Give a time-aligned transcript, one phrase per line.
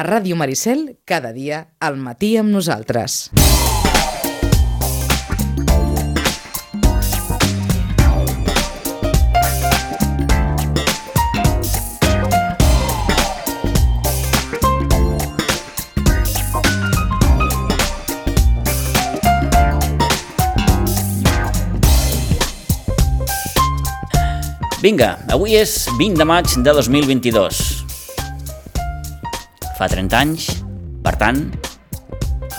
[0.00, 3.28] A Ràdio Maricel, cada dia, al matí amb nosaltres.
[24.80, 27.79] Vinga, avui és 20 de maig de 2022.
[29.80, 30.46] Fa 30 anys,
[31.00, 31.38] per tant,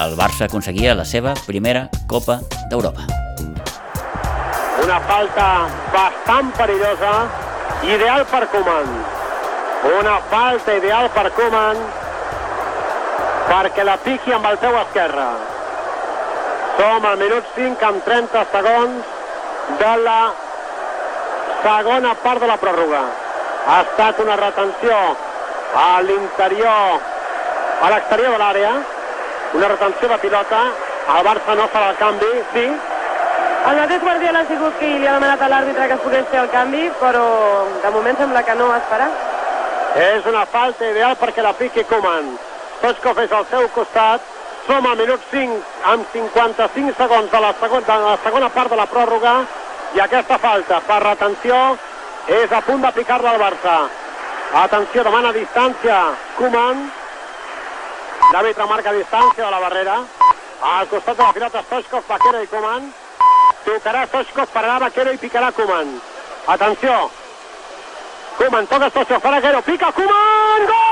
[0.02, 2.40] el Barça aconseguia la seva primera Copa
[2.72, 3.05] d'Europa.
[4.82, 5.45] Una falta
[5.94, 7.12] bastant perillosa,
[7.86, 8.90] ideal per Koeman.
[10.00, 11.86] Una falta ideal per Koeman
[13.52, 15.30] perquè la piqui amb el peu esquerre.
[16.81, 19.17] Som al minut 5 amb 30 segons
[19.86, 20.22] de la
[21.62, 23.06] segona part de la pròrroga.
[23.70, 25.03] Ha estat una retenció
[25.78, 27.11] a l'interior,
[27.81, 28.73] a l'exterior de l'àrea,
[29.53, 30.63] una retenció de pilota,
[31.17, 32.66] el Barça no farà el canvi, sí,
[33.61, 36.39] El mateix Guardiola ha sigut qui li ha demanat a l'àrbitre que es pogués fer
[36.41, 37.25] el canvi, però
[37.83, 39.06] de moment sembla que no es farà.
[40.02, 42.31] És una falta ideal perquè la piqui Koeman.
[42.80, 44.25] Stoichkov és al seu costat.
[44.66, 45.59] Som al minut 5
[45.91, 49.36] amb 55 segons de la, segon, de la segona part de la pròrroga
[49.97, 51.58] i aquesta falta per retenció
[52.30, 53.78] és a punt d'aplicar-la al Barça.
[54.63, 56.02] Atenció, demana distància
[56.38, 56.86] Koeman.
[58.32, 59.96] L'àrbitre marca distància de la barrera.
[60.62, 62.92] Al costat de la pilota Stoichkov, Vaquero i Koeman.
[63.66, 65.98] Tocarà Stoichkov, pararà Vaquero i picarà Koeman.
[66.56, 67.09] Atenció,
[68.38, 70.91] Koeman toca Stoichkov, Vaquero, pica Koeman, gol!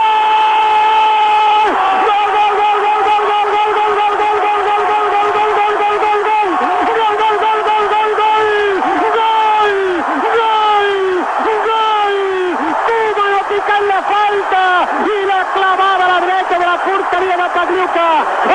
[17.09, 18.07] La porteria de Padriuca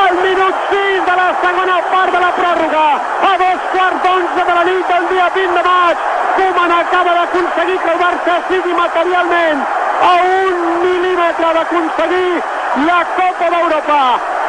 [0.05, 2.86] al minut 6 de la segona part de la pròrroga
[3.30, 5.97] a dos quarts d'onze de la nit del dia 20 de maig
[6.37, 9.60] Koeman acaba d'aconseguir que el Barça sigui materialment
[10.03, 10.12] a
[10.44, 10.54] un
[10.84, 12.43] mil·límetre d'aconseguir
[12.87, 14.00] la Copa d'Europa.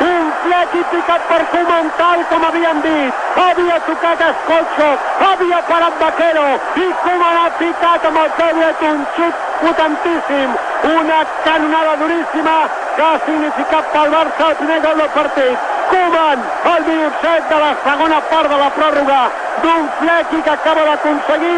[0.05, 3.13] Un flet i picat per Koeman tal com havíem dit.
[3.44, 4.97] Havia tocat Escolxov,
[5.29, 6.47] havia parat Vaquero
[6.85, 10.57] i Koeman ha picat amb el peu un xut potentíssim.
[10.95, 12.57] Una canonada duríssima
[12.95, 15.72] que ha significat pel Barça el primer gol del partit.
[15.89, 19.19] Koeman, al minut 7 de la segona part de la pròrroga
[19.63, 21.57] d'un flequi que acaba d'aconseguir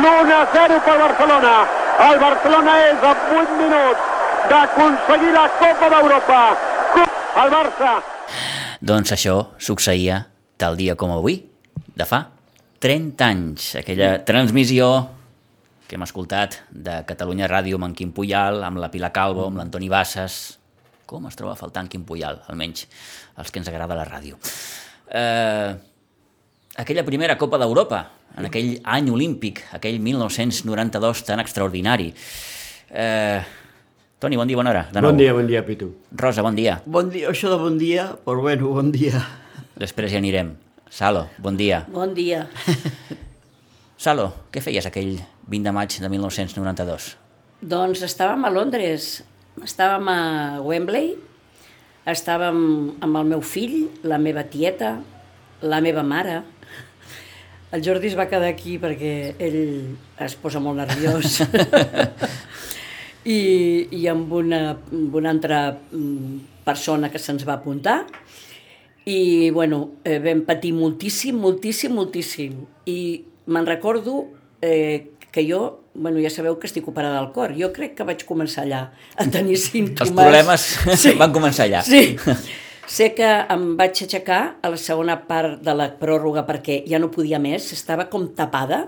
[0.00, 1.54] l'1-0 per Barcelona.
[2.08, 3.12] El Barcelona és a
[3.42, 4.14] 8 minuts
[4.50, 6.40] d'aconseguir la Copa d'Europa.
[7.38, 7.92] El Barça
[8.80, 10.22] Doncs això succeïa
[10.58, 11.40] tal dia com avui,
[11.98, 12.24] de fa
[12.82, 13.72] 30 anys.
[13.80, 14.90] Aquella transmissió
[15.88, 19.62] que hem escoltat de Catalunya Ràdio amb en Quim Puyal, amb la Pilar Calvo, amb
[19.62, 20.57] l'Antoni Bassas...
[21.08, 22.84] Com es troba faltant Quim Puyal, almenys
[23.40, 24.36] els que ens agrada la ràdio.
[25.08, 25.70] Eh,
[26.76, 28.02] aquella primera Copa d'Europa,
[28.36, 32.10] en aquell any olímpic, aquell 1992 tan extraordinari.
[32.92, 33.40] Eh,
[34.20, 34.82] Toni, bon dia, bona hora.
[34.92, 35.12] De nou.
[35.12, 35.92] Bon dia, bon dia, Pitu.
[36.12, 36.80] Rosa, bon dia.
[36.84, 39.22] Bon dia, això de bon dia, però bueno, bon dia.
[39.78, 40.56] Després ja anirem.
[40.90, 41.84] Salo, bon dia.
[41.88, 42.48] Bon dia.
[43.96, 45.16] Salo, què feies aquell
[45.48, 47.08] 20 de maig de 1992?
[47.62, 49.22] Doncs estàvem a Londres,
[49.64, 50.18] estàvem a
[50.64, 51.14] Wembley,
[52.08, 52.60] estàvem
[53.04, 54.98] amb el meu fill, la meva tieta,
[55.62, 56.42] la meva mare.
[57.72, 59.12] El Jordi es va quedar aquí perquè
[59.44, 59.60] ell
[60.24, 61.42] es posa molt nerviós.
[63.28, 63.40] I,
[63.92, 68.04] i amb, una, amb una altra mm, persona que se'ns va apuntar
[69.08, 72.58] i bueno, eh, vam patir moltíssim, moltíssim, moltíssim.
[72.84, 74.26] I me'n recordo
[74.60, 78.24] eh, que jo, bueno, ja sabeu que estic operada al cor, jo crec que vaig
[78.28, 80.10] començar allà a tenir símptomes.
[80.10, 81.84] Els problemes van començar allà.
[81.86, 82.16] Sí.
[82.88, 87.10] Sé que em vaig aixecar a la segona part de la pròrroga perquè ja no
[87.12, 88.86] podia més, estava com tapada,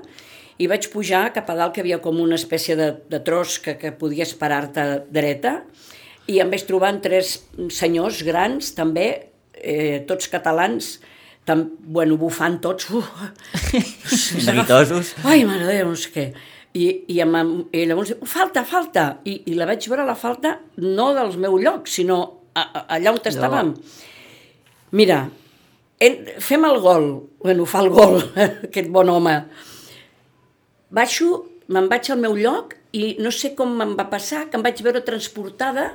[0.61, 3.77] i vaig pujar cap a dalt, que havia com una espècie de, de tros que,
[3.81, 5.59] que podies parar-te dreta,
[6.29, 7.39] i em vaig trobar amb tres
[7.77, 9.06] senyors grans, també,
[9.61, 10.94] eh, tots catalans,
[11.50, 12.88] tam, bueno, bufant tots.
[12.94, 13.02] Uh.
[15.31, 16.26] Ai, mare de Déu, no sé què.
[16.70, 19.06] I, i, amb, i llavors diu, falta, falta.
[19.26, 22.20] I, I la vaig veure la falta no del meu lloc, sinó
[22.55, 23.75] a, a, allà on estàvem.
[24.94, 25.25] Mira,
[25.99, 27.08] en, fem el gol.
[27.43, 28.20] Bueno, fa el gol,
[28.69, 29.35] aquest bon home.
[30.94, 31.32] Baixo,
[31.70, 34.79] me'n vaig al meu lloc i no sé com me'n va passar, que em vaig
[34.87, 35.91] veure transportada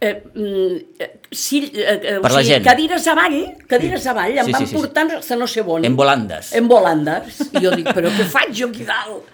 [0.00, 2.64] eh, mm, eh, sí, eh, eh, o Per la sigui, gent.
[2.64, 3.38] cadires avall,
[3.68, 4.78] cadires avall, em Sí, van sí, sí, sí.
[4.80, 5.84] portant a no sé on.
[5.84, 6.52] En volandes.
[6.56, 7.40] En volandes.
[7.52, 9.28] I jo dic, però què faig jo aquí dalt?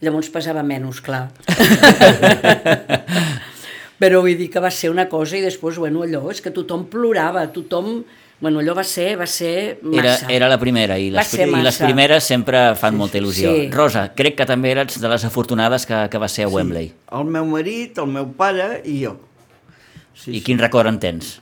[0.00, 1.26] Llavors pesava menys, clar.
[4.00, 6.86] Però vull dir que va ser una cosa i després, bueno, allò, és que tothom
[6.88, 7.98] plorava, tothom...
[8.40, 9.50] Bueno, allò va ser, va ser
[9.92, 10.30] Era, massa.
[10.32, 13.50] era la primera i les, i les primeres sempre fan molta il·lusió.
[13.52, 13.66] Sí.
[13.74, 16.88] Rosa, crec que també eres de les afortunades que, que va ser a Wembley.
[17.18, 19.18] El meu marit, el meu pare i jo.
[20.20, 21.38] Sí, I quin record en tens?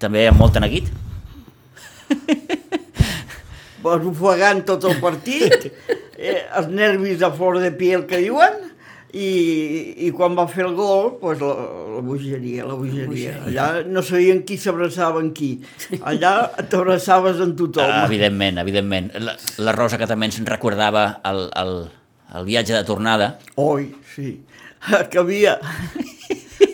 [0.00, 0.90] També amb molt neguit?
[3.80, 5.70] Ofegant tot el partit,
[6.18, 8.58] eh, els nervis a flor de piel que diuen,
[9.10, 9.28] i,
[10.06, 11.54] i quan va fer el gol, pues, la,
[11.96, 13.38] la bogeria, la bogeria.
[13.48, 15.54] Allà no sabien qui s'abraçava amb qui.
[15.98, 16.34] Allà
[16.70, 17.88] t'abraçaves amb tothom.
[17.88, 19.10] Ah, evidentment, evidentment.
[19.24, 19.34] La,
[19.64, 21.74] la Rosa que també ens recordava el, el,
[22.36, 23.32] el viatge de tornada.
[23.60, 24.36] Oi, sí.
[25.10, 25.56] Que havia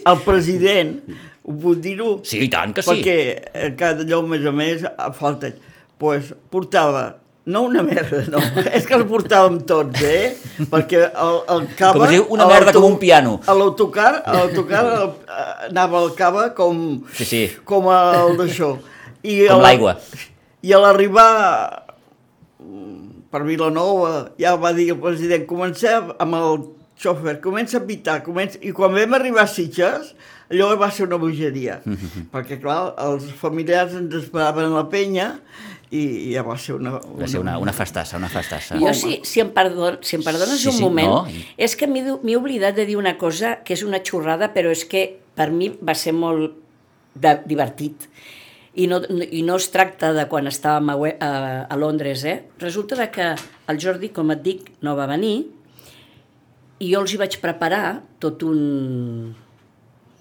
[0.07, 1.01] el president,
[1.47, 2.17] ho puc dir-ho?
[2.27, 2.91] Sí, i tant que sí.
[2.91, 3.19] Perquè
[3.53, 5.53] eh, cada a més a més, a falta...
[5.99, 7.15] pues, portava
[7.47, 8.41] no una merda, no,
[8.77, 10.35] és que el portàvem tots, eh?
[10.67, 12.01] Perquè el, el cava...
[12.03, 13.37] Com diu, una merda com un piano.
[13.47, 16.83] A l'autocar, a l'autocar eh, anava el cava com...
[17.15, 17.43] Sí, sí.
[17.65, 18.75] Com el d'això.
[19.23, 19.95] Com l'aigua.
[20.67, 21.31] I a l'arribar
[23.31, 26.65] per Vilanova ja va dir el president, comencem amb el
[27.01, 28.59] xòfer, comença a pitar, comença...
[28.65, 30.15] i quan vam arribar a Sitges,
[30.51, 31.81] allò va ser una bogeria,
[32.35, 35.35] perquè clar, els familiars ens esperaven a la penya
[35.95, 36.97] i ja va ser una...
[36.99, 38.79] Va ser una, una festassa, una festassa.
[38.81, 41.45] Jo, si, si, em perdon, si em perdones Sí, un sí, moment, no.
[41.57, 45.07] és que m'he oblidat de dir una cosa que és una xorrada, però és que
[45.37, 46.57] per mi va ser molt
[47.15, 48.09] de, divertit.
[48.77, 51.31] I no, I no es tracta de quan estàvem a, a,
[51.71, 52.43] a Londres, eh?
[52.61, 53.31] Resulta de que
[53.71, 55.47] el Jordi, com et dic, no va venir
[56.79, 59.35] i jo els hi vaig preparar tot un...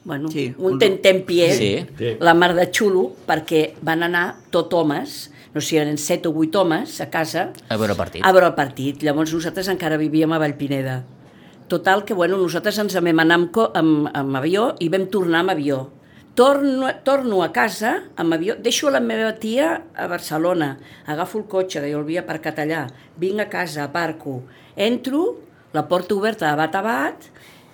[0.06, 2.16] Bueno, Sí, un un- tentempié, Sí.
[2.20, 6.32] La mar de xulo, perquè van anar tot homes, no sé si eren set o
[6.34, 8.22] vuit homes a casa, A veure el partit.
[8.24, 9.02] a veure el partit.
[9.02, 11.04] Llavors nosaltres encara vivíem a Vallpineda.
[11.68, 15.50] Total, que bueno, nosaltres ens vam anar amb, amb, amb avió i vam tornar amb
[15.56, 15.90] avió.
[16.36, 21.80] Torno, torno a casa amb avió, deixo la meva tia a Barcelona, agafo el cotxe,
[21.82, 24.44] que jo el havia aparcat allà, vinc a casa, aparco,
[24.76, 25.40] entro,
[25.76, 27.30] la porta oberta de bat a bat,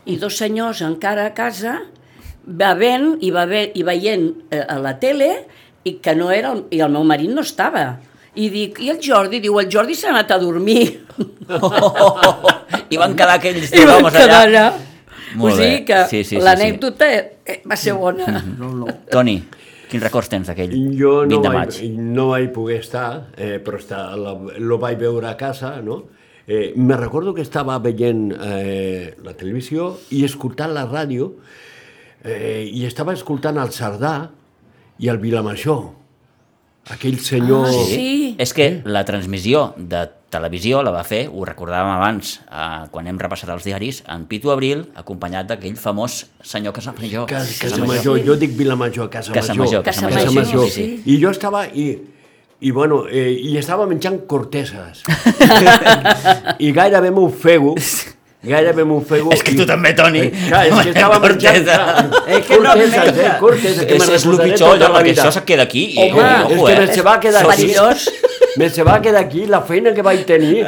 [0.10, 1.78] i dos senyors encara a casa,
[2.42, 5.30] bevent i, bevent, i veient eh, a la tele
[5.86, 8.00] i que no era el, i el meu marit no estava.
[8.34, 9.42] I dic, i el Jordi?
[9.44, 10.86] Diu, el Jordi s'ha anat a dormir.
[12.92, 14.40] I van quedar aquells I dos vam homes allà.
[14.46, 14.66] allà.
[15.40, 15.84] Molt o sigui bé.
[15.88, 18.28] que Sí, sí, sí, l'anècdota eh, va ser bona.
[18.60, 18.96] No, no.
[19.12, 19.38] Toni,
[19.92, 22.00] quins records tens d'aquell Jo 20 no de vaig, maig?
[22.18, 23.08] no vaig poder estar,
[23.38, 26.02] eh, però està, la, lo vaig veure a casa, no?
[26.54, 31.30] Eh, me recordo que estava veient eh, la televisió i escoltant la ràdio
[32.28, 34.16] eh, i estava escoltant el Cerdà
[35.00, 35.86] i el Vilamajor.
[36.92, 37.70] Aquell senyor...
[37.70, 38.36] Ah, sí.
[38.42, 40.04] És que la transmissió de
[40.34, 44.52] televisió la va fer, ho recordàvem abans, eh, quan hem repassat els diaris, en Pitu
[44.52, 47.32] Abril, acompanyat d'aquell famós senyor Casamajor.
[47.32, 49.80] Casa, casa Major, jo dic Vilamajor, Casa, Casa Major.
[49.80, 50.68] Major, Casa Major, Major.
[50.68, 50.98] sí.
[51.08, 51.94] I jo estava, i,
[52.62, 55.02] i bueno, eh, i estava menjant corteses.
[56.60, 57.74] I gairebé m'ofego,
[58.44, 59.32] gairebé m'ofego.
[59.34, 60.20] És que i- tu també, Toni.
[60.28, 61.72] Eh, Clar, és que estava menjant...
[62.28, 64.92] És que no corteses, eh, corteses, que És, me és el recordaré pitjor, tota allò,
[64.94, 65.86] la perquè això se queda aquí.
[65.96, 66.80] I, Home, és ojo, que eh?
[66.86, 67.66] me se va quedar aquí.
[67.66, 68.06] Perillós.
[68.60, 70.66] Me se va quedar aquí la feina que vaig tenir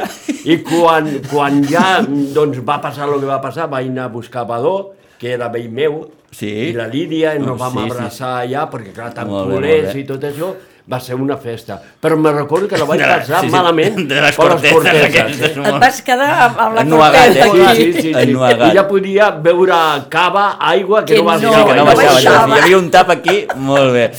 [0.48, 4.46] i quan, quan ja doncs, va passar el que va passar, vaig anar a buscar
[4.48, 6.04] Badó, que era vell meu,
[6.34, 6.48] Sí.
[6.50, 7.82] i la Lídia, i nos Sí, vam sí.
[7.90, 10.00] abraçar allà, perquè clar, tan Molt bé, culers molt bé.
[10.00, 10.48] i tot això,
[10.92, 11.78] va ser una festa.
[12.00, 15.56] Però me recordo que la vaig passar sí, sí, malament de les per corteses aquestes.
[15.56, 15.62] eh?
[15.70, 17.66] Et vas quedar amb, amb la Ennuegat, cortesa eh?
[17.70, 17.82] aquí.
[17.82, 18.12] Sí, sí, sí.
[18.22, 18.64] Ennuegat.
[18.68, 19.78] I ja podia beure
[20.12, 22.56] cava, aigua, que, Que no va no, Sí, que no no baixava.
[22.58, 24.10] Hi havia un tap aquí, molt bé.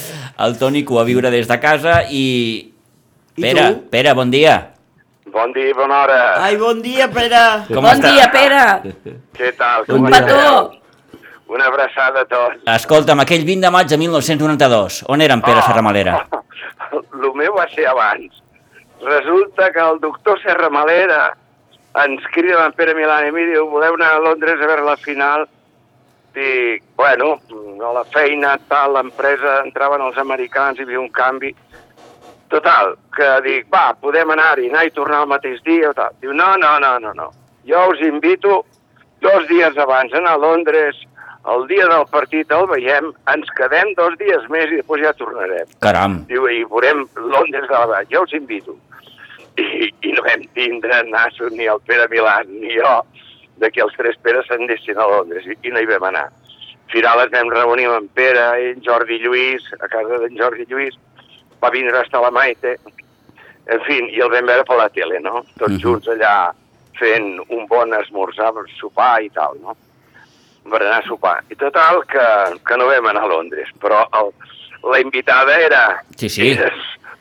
[0.45, 2.71] El Toni que ho va viure des de casa i...
[3.37, 3.83] I Pere, tu?
[3.91, 4.55] Pere, bon dia.
[5.31, 6.19] Bon dia, bona hora.
[6.45, 7.43] Ai, bon dia, Pere.
[7.67, 8.11] Com bon està?
[8.13, 8.65] dia, Pere.
[9.35, 9.83] Què tal?
[9.87, 10.19] Bon Com dia.
[10.21, 10.84] esteu?
[11.47, 12.63] Una abraçada a tots.
[12.75, 16.17] Escolta'm, aquell 20 de maig de 1992, on era en Pere Serramalera?
[16.93, 18.41] El meu va ser abans.
[19.01, 21.35] Resulta que el doctor Serramalera
[22.03, 24.97] ens crida en Pere Milà i mi diu voleu anar a Londres a veure la
[24.97, 25.45] final?
[26.35, 27.35] Dic, bueno,
[27.79, 31.53] a la feina, tal, l'empresa, entraven els americans, hi havia un canvi.
[32.51, 36.15] Total, que dic, va, podem anar-hi, anar i tornar el mateix dia o tal.
[36.23, 37.29] Diu, no, no, no, no, no.
[37.67, 38.63] Jo us invito
[39.23, 40.99] dos dies abans a anar a Londres,
[41.53, 45.67] el dia del partit el veiem, ens quedem dos dies més i després ja tornarem.
[45.83, 46.19] Caram.
[46.29, 48.77] Diu, i veurem Londres de la Vall, jo us invito.
[49.57, 52.95] I, I no vam tindre nassos ni el Pere Milà ni jo
[53.61, 56.25] de que els tres Peres s'anessin a Londres i, i no hi vam anar.
[56.85, 60.35] Al final ens vam reunir amb en Pere i en Jordi Lluís, a casa d'en
[60.37, 60.97] Jordi Lluís,
[61.63, 62.75] va vindre hasta la Maite,
[63.71, 65.45] en fi, i el vam veure per la tele, no?
[65.57, 65.81] Tots Mhm.
[65.81, 66.51] junts allà
[66.99, 69.73] fent un bon esmorzar, sopar i tal, no?
[70.69, 71.37] Per anar a sopar.
[71.51, 72.25] I total, que,
[72.65, 74.31] que no vam anar a Londres, però el,
[74.91, 75.83] la invitada era,
[76.17, 76.51] Sí, sí.
[76.51, 76.71] era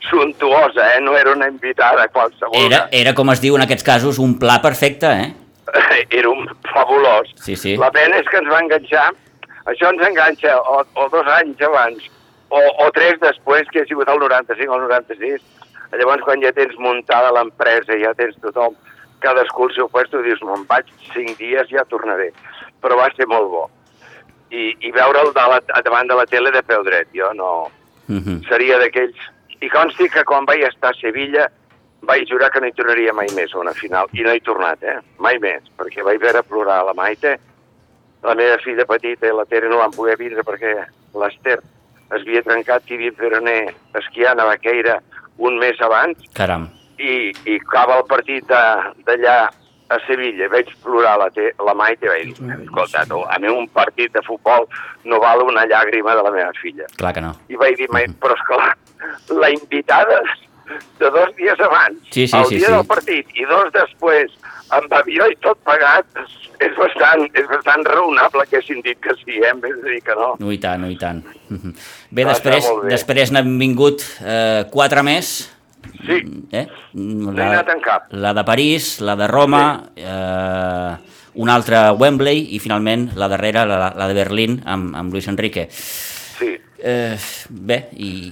[0.09, 1.01] suntuosa, eh?
[1.01, 2.55] no era una invitada qualsevol.
[2.65, 5.33] Era, era, com es diu en aquests casos, un pla perfecte, eh?
[6.09, 7.31] era un fabulós.
[7.41, 7.75] Sí, sí.
[7.81, 9.07] La pena és que ens va enganxar,
[9.65, 12.05] això ens enganxa o, o dos anys abans,
[12.49, 15.41] o, o tres després, que ha sigut el 95 o el 96.
[15.95, 18.73] Llavors, quan ja tens muntada l'empresa, ja tens tothom,
[19.25, 22.31] cadascú el seu lloc, tu dius, me'n vaig cinc dies, ja tornaré.
[22.81, 23.65] Però va ser molt bo.
[24.53, 27.51] I, i veure'l de la, davant de la tele de peu dret, jo no...
[28.07, 28.43] Mhm.
[28.49, 29.31] Seria d'aquells...
[29.63, 31.47] I consti que quan vaig estar a Sevilla
[32.05, 34.11] vaig jurar que no hi tornaria mai més a una final.
[34.13, 34.99] I no he tornat, eh?
[35.17, 35.63] Mai més.
[35.79, 37.37] Perquè vaig veure plorar la Maite,
[38.25, 40.73] la meva filla petita i la Tere no van poder vindre perquè
[41.21, 43.57] l'Ester es havia trencat tibia i peroné
[43.99, 44.99] esquiant a Baqueira
[45.37, 46.67] un mes abans Caram.
[46.99, 49.49] I, i acaba el partit de- d'allà
[49.89, 50.47] a Sevilla.
[50.49, 54.11] Vaig plorar la, te, la Maite i vaig dir, escolta, tu, a mi un partit
[54.13, 54.65] de futbol
[55.05, 56.85] no val una llàgrima de la meva filla.
[56.97, 57.35] Clar que no.
[57.49, 58.75] I vaig dir, "Mai- però esclar,
[59.29, 60.21] la invitada
[60.99, 62.73] de dos dies abans, Sí, sí, el sí, dia sí.
[62.73, 64.31] del partit i dos després,
[64.71, 66.05] amb avió i tot pagat,
[66.59, 69.49] és bastant, és bastant raonable que hagin dit que sí, eh?
[69.51, 70.35] en vez de dir que no.
[70.39, 71.23] No i tant, no i tant.
[71.49, 71.75] Mhm.
[72.09, 72.89] Bé, després, bé.
[72.89, 75.51] després n'han vingut eh, quatre més.
[76.05, 76.19] Sí,
[76.51, 76.67] Eh?
[76.93, 78.11] no he anat en cap.
[78.11, 80.95] la de París, la de Roma, eh,
[81.35, 85.27] una altra a Wembley i finalment la darrera, la, la de Berlín, amb, amb Luis
[85.27, 85.67] Enrique.
[85.71, 86.55] Sí.
[86.79, 87.17] Eh,
[87.49, 88.31] bé, i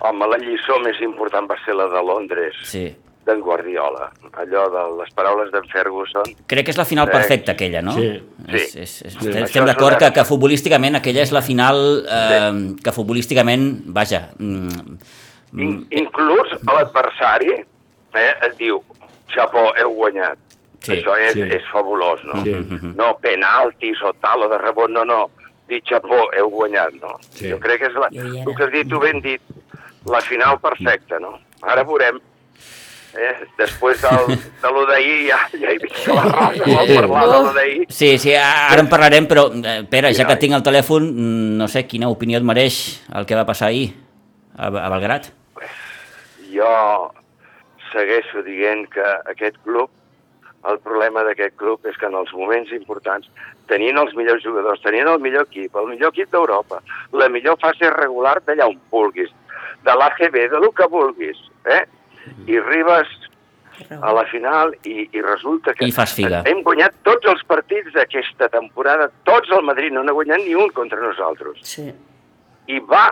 [0.00, 2.84] Home, la lliçó més important va ser la de Londres, sí.
[3.26, 4.06] d'en Guardiola.
[4.40, 6.22] Allò de les paraules d'en Ferguson.
[6.46, 7.12] Crec que és la final Sí.
[7.12, 7.92] perfecta, aquella, no?
[7.92, 8.06] Sí.
[8.46, 8.78] És, Sí.
[8.80, 9.28] és, és, Sí.
[9.42, 14.30] estem d'acord una- que, que futbolísticament aquella és la final eh, que futbolísticament, vaja...
[14.38, 14.96] Mm,
[15.56, 18.82] In, inclús l'adversari eh, et diu,
[19.32, 20.38] xapó, heu guanyat.
[20.84, 21.42] Sí, Això és, sí.
[21.56, 22.42] és fabulós, no?
[22.44, 22.54] Sí.
[22.96, 25.24] No penaltis o tal, o de rebot, no, no.
[25.68, 27.16] Dir xapó, heu guanyat, no?
[27.32, 27.48] Sí.
[27.50, 29.42] Jo crec que és la, el que has dit, tu ben dit,
[30.08, 31.36] la final perfecta, no?
[31.66, 32.20] Ara veurem.
[33.18, 33.32] Eh?
[33.58, 37.38] Després del, de lo d'ahir ja, ja he vist que la Rosa vol parlar de
[37.48, 37.86] lo d'ahir.
[37.88, 41.68] Sí, sí, ara en parlarem, però, eh, Pere, ja que tinc el telèfon, mm, no
[41.72, 42.78] sé quina opinió et mereix
[43.16, 43.90] el que va passar ahir
[44.54, 45.32] a, a Belgrat.
[46.58, 46.72] Jo
[47.92, 49.90] segueixo dient que aquest club,
[50.68, 53.28] el problema d'aquest club és que en els moments importants,
[53.70, 56.80] tenint els millors jugadors, tenint el millor equip, el millor equip d'Europa,
[57.14, 59.30] la millor fase regular d'allà on vulguis,
[59.86, 61.38] de l'AGB, de lo que vulguis,
[61.70, 61.84] eh?
[62.50, 63.08] I arribes
[64.02, 66.42] a la final i, i resulta que I fas figa.
[66.50, 70.68] hem guanyat tots els partits d'aquesta temporada, tots el Madrid, no n'ha guanyat ni un
[70.74, 71.86] contra nosaltres Sí.
[72.66, 73.06] i va,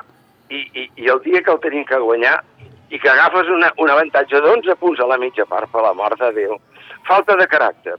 [0.50, 2.40] i, i, i el dia que el tenim que guanyar,
[2.90, 6.18] i que agafes una, un avantatge d'11 punts a la mitja part, per la mort
[6.20, 6.56] de Déu.
[7.08, 7.96] Falta de caràcter.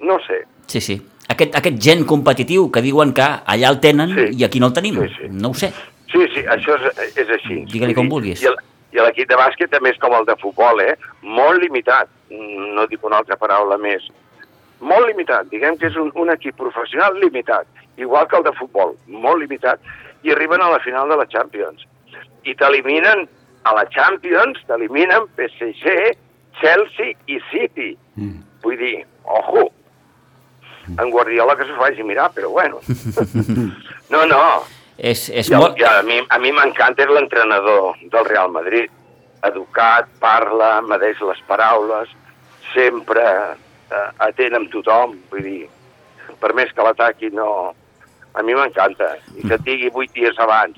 [0.00, 0.44] No sé.
[0.66, 1.00] Sí, sí.
[1.28, 4.26] Aquest, aquest gent competitiu que diuen que allà el tenen Sí.
[4.40, 4.96] i aquí no el tenim.
[5.02, 5.28] Sí, sí.
[5.30, 5.72] No ho sé.
[6.10, 7.64] Sí, sí, això és, és així.
[7.70, 8.42] Digue-li com vulguis.
[8.42, 8.50] I
[8.90, 10.96] I l'equip de bàsquet també és com el de futbol, eh?
[11.22, 12.08] Molt limitat.
[12.30, 14.02] No dic una altra paraula més.
[14.80, 15.46] Molt limitat.
[15.52, 17.68] Diguem que és un, un equip professional limitat.
[17.96, 18.96] Igual que el de futbol.
[19.06, 19.78] Molt limitat.
[20.26, 21.86] I arriben a la final de la Champions.
[22.42, 23.28] I t'eliminen
[23.64, 26.16] a la Champions, t'eliminen PSG,
[26.60, 27.92] Chelsea i City.
[28.16, 28.40] Mm.
[28.64, 29.68] Vull dir, ojo,
[30.90, 32.80] en Guardiola que s'ho faci mirar, però bueno.
[34.10, 34.38] No, no,
[35.00, 35.78] És, és i, el, molt...
[35.80, 38.90] i a mi, a mi m'encanta és l'entrenador del Real Madrid.
[39.48, 42.10] Educat, parla, medeix les paraules,
[42.74, 45.14] sempre eh, atent amb tothom.
[45.32, 45.62] Vull dir,
[46.42, 47.72] per més que l'ataqui, no...
[48.30, 49.16] A mi m'encanta.
[49.34, 50.76] I que et digui vuit dies abans.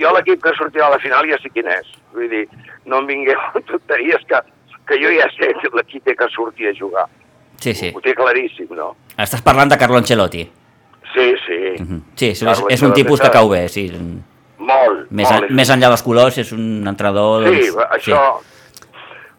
[0.00, 1.86] Jo l'equip que sortirà a la final ja sé quin és.
[2.14, 2.44] Vull dir,
[2.90, 4.40] no em vingueu amb tonteries que,
[4.90, 7.06] que jo ja sé que l'equip té que sortir a jugar.
[7.62, 7.92] Sí, sí.
[7.94, 8.92] Ho té claríssim, no?
[9.14, 10.42] Estàs parlant de Carlo Ancelotti.
[11.14, 11.58] Sí, sí.
[11.78, 12.00] Mhm.
[12.18, 13.86] Sí, és, Carlo és un tipus que cau bé, sí.
[14.58, 15.50] Molt, Més, molt.
[15.50, 17.46] en, més enllà dels colors, és un entrenador...
[17.46, 18.20] Sí, doncs, això...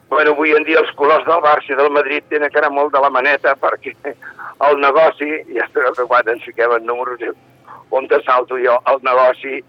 [0.08, 2.94] Bueno, avui en dia els colors del Barça i del Madrid tenen que anar molt
[2.94, 7.20] de la maneta perquè el negoci, ja sabeu que quan ens fiquem en números
[7.92, 9.60] on te salto jo, el negoci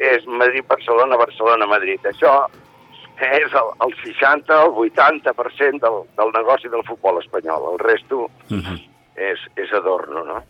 [0.00, 2.00] és Madrid-Barcelona, Barcelona-Madrid.
[2.08, 2.32] Això
[3.20, 7.74] és el, el 60 o el 80% del, del negoci del futbol espanyol.
[7.74, 8.78] El resto Mhm.
[9.16, 10.40] és, és adorno, no?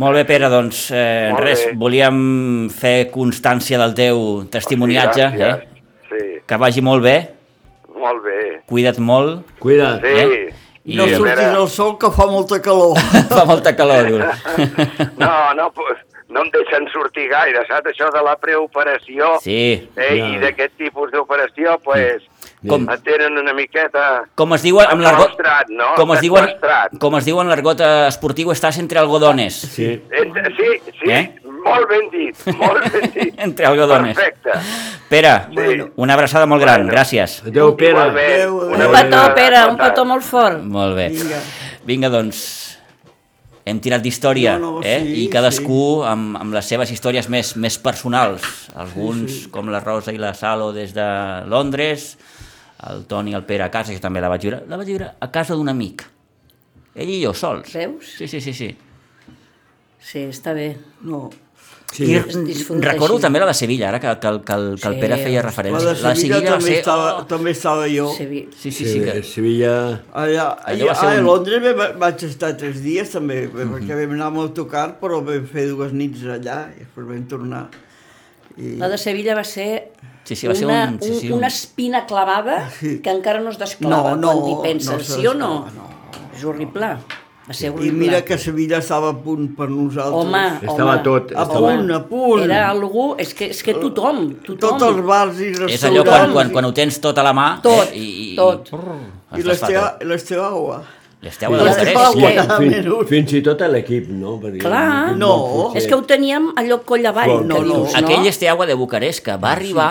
[0.00, 1.72] Molt bé, Pere, doncs eh, Molt res, bé.
[1.76, 5.60] volíem fer constància del teu testimoniatge, Sí, gràcies.
[5.60, 5.68] eh?
[6.08, 7.16] Sí, que vagi molt bé,
[7.94, 8.62] molt bé.
[8.66, 10.00] cuida't molt, Cuida't.
[10.00, 10.06] Sí.
[10.16, 10.54] Eh?
[10.84, 12.96] I no I- surtis al sol que fa molta calor.
[13.28, 14.18] fa molta calor, diu.
[15.18, 15.98] No, no, pues,
[16.30, 17.90] no em deixen sortir gaire, saps?
[17.92, 20.28] Això de la preoperació Sí, eh, Ja.
[20.28, 22.22] i d'aquest tipus d'operació, pues,
[22.68, 24.24] Com, Et tenen una miqueta...
[24.36, 25.30] com es diuen amb l'argot...
[25.70, 25.94] No?
[25.96, 26.44] Com es diuen,
[27.00, 29.54] com es diuen l'argot eh, esportiu, estàs entre algodones.
[29.54, 29.86] Sí.
[30.12, 30.68] Entre, sí,
[31.00, 31.22] sí, Eh?
[31.64, 33.34] molt ben dit, molt ben dit.
[33.40, 34.14] Entre algodones.
[34.14, 34.50] Perfecte.
[35.08, 35.80] Pere, Sí.
[35.96, 36.92] una abraçada molt gran, Bueno.
[36.92, 37.40] gràcies.
[37.46, 37.96] Adéu, Pere.
[37.98, 38.90] Adéu, una adéu.
[38.90, 40.60] Un petó, Pere, un petó molt fort.
[40.62, 41.08] Molt bé.
[41.08, 41.40] Vinga.
[41.84, 42.69] Vinga, doncs,
[43.70, 44.98] hem tirat d'història, No, no, eh?
[45.06, 48.44] sí, I cadascú amb, amb les seves històries més, més personals.
[48.74, 51.06] Alguns, com la Rosa i la Salo des de
[51.50, 52.16] Londres,
[52.90, 55.10] el Toni i el Pere a casa, jo també la vaig viure, la vaig viure
[55.20, 56.06] a casa d'un amic.
[56.94, 57.72] Ell i jo, sols.
[57.76, 58.16] Veus?
[58.18, 58.70] Sí, sí, sí, sí.
[60.00, 60.72] Sí, està bé.
[61.06, 61.28] No.
[61.90, 62.04] Sí.
[62.06, 63.22] I recordo així.
[63.24, 65.40] també la de Sevilla, ara que, que, el- que, el, que el Sí, Pere feia
[65.42, 65.88] La referència.
[65.90, 66.76] de Sevilla, va també, ser...
[66.78, 67.24] estava, oh!
[67.26, 68.04] també estava jo.
[68.14, 69.00] Sí, Sí, sí, sí.
[69.00, 69.22] Que...
[69.26, 69.72] Sevilla...
[70.14, 74.28] Allà, allà, ser a un- Londres va- vaig estar tres dies també, perquè vam anar
[74.30, 77.64] amb autocar, però vam fer dues nits allà i després vam tornar.
[78.56, 78.76] I...
[78.78, 79.90] La de Sevilla va ser,
[80.22, 83.00] Sí, sí, va ser una, un- sí, sí, un- un- una espina clavada Sí.
[83.02, 85.64] que encara no es desclava No, no, quan t'hi penses, no sí o no?
[85.64, 85.88] desclava,
[86.36, 86.86] És horrible.
[86.86, 86.98] Va
[87.54, 90.14] ser I mira que Sevilla estava a punt per nosaltres.
[90.26, 92.44] Home, Estava home, tot, A estava- punt, a punt.
[92.44, 93.14] Era algú...
[93.18, 94.78] És que, és que tothom, tothom...
[94.78, 95.74] Tots els bars i restaurants.
[95.74, 98.36] És allò quan, quan, quan ho tens tot a la mà Tot, eh, i, i,
[98.36, 98.70] tot.
[98.72, 100.82] I, I l'Esteu l'Esteu Agua.
[101.20, 101.94] L'Esteu de I Sí.
[101.94, 102.58] Agua.
[102.58, 103.08] Fins, menys.
[103.08, 104.38] fins i tot a l'equip, no?
[104.40, 105.16] Perquè Clar.
[105.20, 107.64] No, És que ho teníem allò coll avall, No, no.
[107.64, 107.98] dius, no?
[108.00, 109.90] Aquell Esteagua de Bucarest que va arribar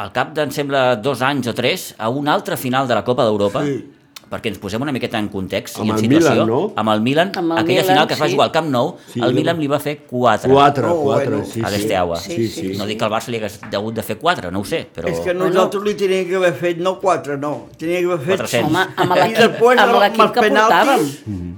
[0.00, 3.24] al cap d'en sembla dos anys o tres a una altra final de la Copa
[3.26, 3.80] d'Europa Sí.
[4.30, 6.60] Perquè ens posem una miqueta en context i Amb en el situació, Milan, no?
[6.76, 8.32] amb el Milan, Amb el aquella Milan, final que es va sí.
[8.34, 11.44] jugar al Camp Nou, Sí, el Milan li va fer 4 Quatre, Oh, quatre, bueno.
[11.46, 11.74] sí, a sí.
[11.76, 12.16] l'Esteagua.
[12.20, 12.72] Sí, sí.
[12.78, 15.08] No dic que el Barça li hagués hagut de fer 4, no ho sé, però...
[15.10, 17.66] És que nosaltres li teníem que haver fet, no quatre, no.
[17.76, 18.38] Teníem que haver fet...
[18.46, 18.70] 400.
[18.70, 21.56] Home, amb I l'equip després amb el- l'equip els que penaltis, portàvem.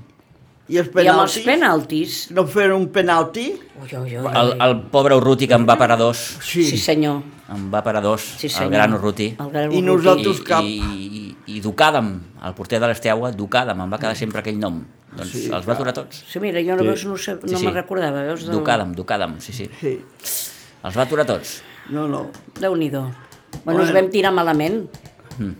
[0.72, 3.48] I els I amb els penaltis, no fer un penalti,
[3.82, 4.30] Ui, ui, ui.
[4.40, 6.62] El, el pobre Urruti que en va parar dos, sí.
[6.64, 7.20] Sí, senyor.
[7.52, 9.26] en va parar dos, Sí, el gran Urruti.
[9.38, 9.86] El gran I Urruti.
[9.90, 10.62] nosaltres- cap.
[10.64, 11.01] I,
[11.46, 12.12] i, Ducàdam,
[12.46, 14.82] el porter de l'Esteagua, Ducàdam, em va quedar sempre aquell nom.
[15.12, 16.22] Doncs Sí, els va aturar tots.
[16.28, 17.06] Sí, mira, jo no, Sí.
[17.06, 18.46] no, sé, no me'n recordava, veus?
[18.46, 18.52] De...
[18.54, 19.68] Ducàdam, Ducàdam, sí, sí.
[19.80, 19.98] sí.
[20.82, 21.58] Els va aturar tots.
[21.90, 22.30] No, no.
[22.60, 23.02] Déu-n'hi-do.
[23.64, 24.86] Bueno, ens vam tirar malament,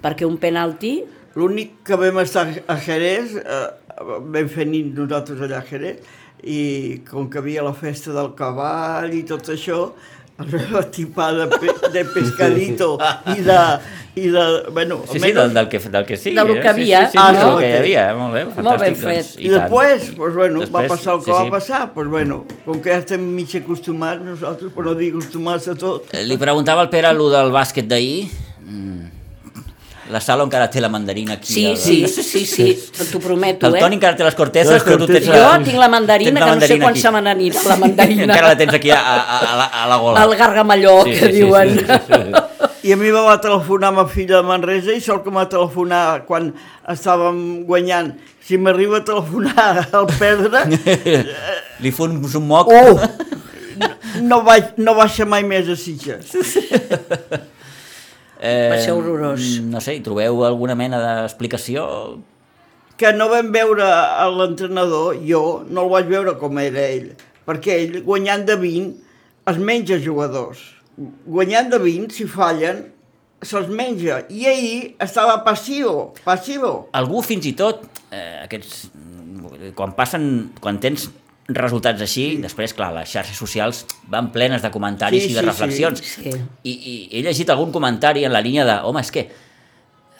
[0.02, 1.02] perquè un penalti...
[1.34, 3.68] L'únic que vam estar a Jerez, eh,
[4.04, 6.00] vam fer nit nosaltres allà a Jerez,
[6.42, 9.92] i com que havia la festa del cavall i tot això,
[10.52, 12.94] vam atipar de, pe de pescadito
[13.36, 13.58] i de...
[14.14, 14.40] I de
[14.76, 16.36] bueno, Sí, sí, del, del, que, del que sigui.
[16.36, 16.60] Del eh?
[16.60, 16.98] que havia.
[17.06, 18.14] Sí, sí, sí, Ah, del no, que hi havia, eh?
[18.18, 18.98] molt bé, Molt ben fantàstic.
[19.00, 19.22] fet.
[19.22, 19.54] Doncs, I, tant.
[19.54, 21.50] després, pues, bueno, va Després, passar el que sí, va sí.
[21.54, 25.74] passar, pues, bueno, com que ja estem mig acostumats nosaltres, per no dir acostumats a
[25.80, 28.28] tot, Eh, Li preguntava al Pere allò del bàsquet d'ahir.
[28.68, 29.08] Mm.
[30.12, 31.52] La Sala encara té la mandarina aquí.
[31.54, 32.66] Sí, sí, sí, sí,
[33.10, 33.80] t'ho prometo, El eh?
[33.80, 35.38] Toni encara té les corteses, Les però tu tens la...
[35.40, 37.00] Jo tinc la mandarina, tens que no sé mandarina quan aquí.
[37.02, 38.22] se me n'anirà la mandarina.
[38.28, 40.24] encara la tens aquí a, a, a, la, a la gola.
[40.28, 41.78] El gargamalló, Sí, que sí, sí, diuen.
[41.78, 42.68] sí, sí, sí.
[42.82, 46.24] I a mi me va telefonar ma filla de Manresa i sort que m'ha telefonat
[46.26, 46.48] quan
[46.90, 48.08] estàvem guanyant.
[48.42, 50.64] Si m'arriba a telefonar al perdre,
[51.82, 52.66] Li fots un moc.
[52.74, 52.98] oh,
[54.30, 56.34] no, vaig, no baixa mai més a Sitges.
[58.42, 59.60] Eh, Va ser horrorós.
[59.62, 61.84] No sé, hi trobeu alguna mena d'explicació?
[62.98, 67.12] Que no vam veure a l'entrenador, jo no el vaig veure com era ell,
[67.46, 68.90] perquè ell, guanyant de 20,
[69.52, 70.60] es menja jugadors.
[70.98, 72.82] Guanyant de 20, si fallen,
[73.42, 74.20] se'ls menja.
[74.30, 76.68] I ahir estava passiu, passiu.
[76.98, 78.88] Algú fins i tot, eh, aquests,
[79.78, 80.26] quan passen,
[80.60, 81.08] quan tens
[81.54, 85.46] resultats així, després, clar, les xarxes socials van plenes de comentaris Sí, i de sí,
[85.46, 86.02] reflexions.
[86.04, 86.30] sí.
[86.64, 89.26] I, I he llegit algun comentari en la línia de, home, és que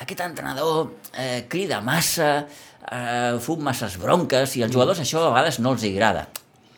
[0.03, 2.47] aquest entrenador eh, crida massa,
[2.90, 6.27] eh, fum masses bronques, i als jugadors això a vegades no els agrada.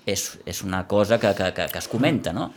[0.05, 2.51] És, és una cosa que, que, que, que es comenta, no?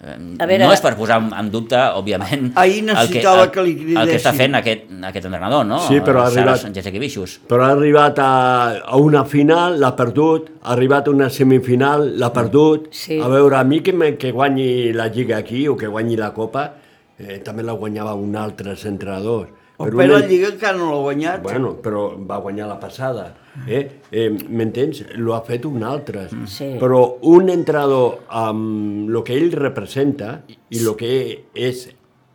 [0.00, 4.06] A veure- no és per posar en, dubte, òbviament, Ahir necessitava el que li el
[4.08, 5.80] que està fent aquest, aquest entrenador, no?
[5.88, 7.40] Sí, però ha arribat- Sánchez Equivixos.
[7.48, 12.32] Però ha arribat a, a una final, l'ha perdut, ha arribat a una semifinal, l'ha
[12.32, 12.86] perdut.
[12.92, 13.18] Sí.
[13.20, 16.32] A veure, a mi que, me, que guanyi la Lliga aquí o que guanyi la
[16.32, 16.74] Copa,
[17.18, 19.48] eh, també la guanyava un altre entrenador.
[19.78, 21.42] El Però Pere un- la Lliga encara no l'ha guanyat.
[21.42, 23.34] Bueno, però va guanyar la passada.
[23.66, 23.88] Eh?
[24.10, 25.04] Eh, M'entens?
[25.16, 26.28] Lo ha fet un altre.
[26.46, 26.72] Sí.
[26.80, 31.12] Però un entrenador amb el que ell representa i el que
[31.54, 31.88] és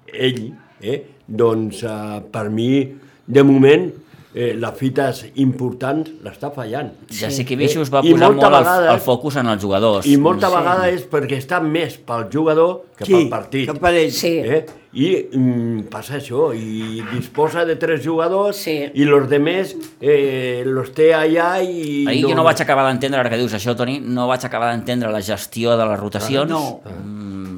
[0.08, 1.02] ell, eh?
[1.28, 2.96] doncs uh, per mi,
[3.28, 3.90] de moment,
[4.36, 6.92] eh, les fites importants l'està fallant.
[7.14, 9.62] Ja sé que Vixos va I posar molta molt el, vegada- el focus en els
[9.62, 10.06] jugadors.
[10.08, 10.56] I molta Sí.
[10.56, 13.70] vegada és perquè està més pel jugador que Sí, pel partit.
[13.72, 14.12] que per ell.
[14.12, 14.38] Sí.
[14.40, 14.66] Eh?
[14.96, 18.92] I mm, passa això, i disposa de tres jugadors Sí.
[18.94, 22.06] i los demés eh, los té allà i...
[22.08, 25.12] Ahir jo no vaig acabar d'entendre, ara que dius això, Toni, no vaig acabar d'entendre
[25.12, 26.50] la gestió de les rotacions.
[26.50, 26.82] No.
[26.86, 27.52] Mm,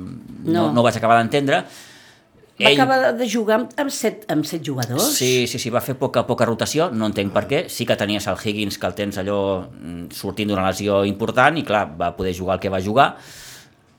[0.45, 0.67] No.
[0.67, 1.63] no, no vaig acabar d'entendre.
[2.57, 5.09] Va ell- acabar de jugar amb, amb, set, amb set jugadors?
[5.17, 7.65] Sí, sí, sí, va fer poca, poca rotació, no entenc per què.
[7.69, 11.63] Sí que tenies el Higgins, que el tens allò mm, sortint d'una lesió important, i
[11.67, 13.09] clar, va poder jugar el que va jugar,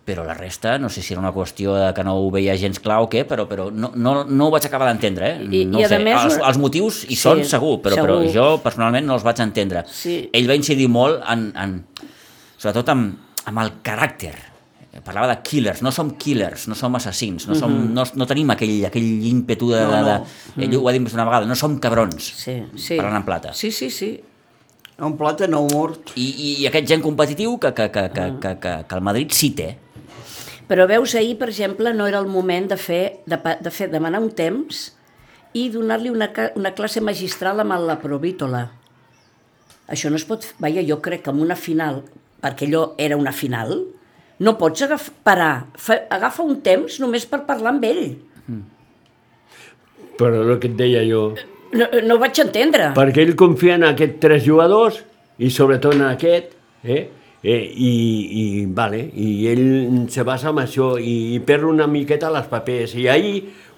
[0.06, 2.78] però la resta, no sé si era una qüestió de que no ho veia gens
[2.80, 5.48] clar o què, però, però no, no, no ho vaig acabar d'entendre, eh?
[5.50, 5.98] I- no i sé.
[5.98, 8.32] més- els, els motius hi Sí, són segur, però, però segur.
[8.32, 9.82] jo personalment no els vaig entendre.
[9.90, 10.30] Sí.
[10.32, 11.80] Ell va incidir molt en, en
[12.56, 13.18] sobretot amb,
[13.50, 14.32] amb el caràcter.
[15.04, 18.78] Parlava de killers, no som killers, no som assassins, no, som, no, no tenim aquell,
[18.88, 19.82] aquell ímpetu de...
[19.90, 20.00] de,
[20.56, 22.96] de ell ho ha dit més d'una vegada, no som cabrons, Sí, sí.
[22.96, 23.52] parlant en plata.
[23.52, 24.12] Sí, sí, sí.
[24.96, 26.14] En plata no mort.
[26.16, 29.34] I, i, i aquest gent competitiu que, que, que, que, que, que, que el Madrid
[29.36, 29.74] sí té.
[30.66, 34.22] Però veus, ahir, per exemple, no era el moment de fer, de, de fer demanar
[34.24, 34.86] un temps
[35.54, 38.64] i donar-li una, una classe magistral amb la provítola.
[39.92, 40.48] Això no es pot...
[40.58, 42.00] Vaja, jo crec que en una final,
[42.42, 43.76] perquè allò era una final,
[44.38, 48.06] no pots agaf parar, fa, agafa un temps només per parlar amb ell.
[50.16, 51.28] Però el que et deia jo...
[51.76, 52.92] No, no ho vaig entendre.
[52.96, 55.02] Perquè ell confia en aquests tres jugadors
[55.42, 57.02] i sobretot en aquest, eh?
[57.46, 57.90] Eh, i,
[58.40, 58.44] i,
[58.74, 62.96] vale, i ell se basa en això i, i perd una miqueta les papers.
[62.98, 63.36] I ahir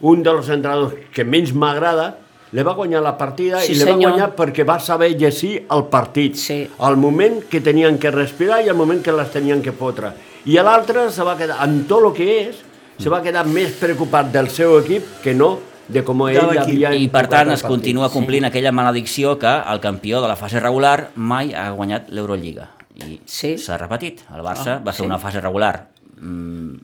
[0.09, 2.13] un dels entrenadors que menys m'agrada
[2.55, 5.85] li va guanyar la partida Sí, i li va guanyar perquè va saber llegir el
[5.93, 6.39] partit.
[6.41, 6.63] Sí.
[6.65, 10.15] El moment que tenien que respirar i el moment que les tenien que fotre.
[10.49, 12.61] I l'altre se va quedar, amb tot el que és,
[12.99, 15.59] se va quedar més preocupat del seu equip que no
[15.89, 16.63] de com ell l'equip.
[16.65, 17.69] havia I per tant es partit.
[17.69, 22.71] continua complint aquella maledicció que el campió de la fase regular mai ha guanyat l'Eurolliga.
[22.99, 23.57] I Sí.
[23.59, 24.23] s'ha repetit.
[24.35, 25.07] El Barça Ah, va fer sí.
[25.07, 25.87] una fase regular
[26.21, 26.75] mm,